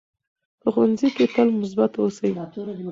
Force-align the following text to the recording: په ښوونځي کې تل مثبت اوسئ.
په 0.61 0.67
ښوونځي 0.73 1.07
کې 1.15 1.25
تل 1.33 1.47
مثبت 1.61 1.91
اوسئ. 1.97 2.31